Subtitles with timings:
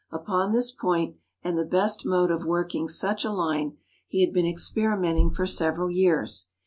[0.11, 3.77] Upon this point and the best mode of working such a line,
[4.07, 6.47] he had been experimenting for several years.